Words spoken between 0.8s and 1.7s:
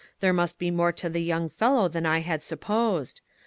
to the young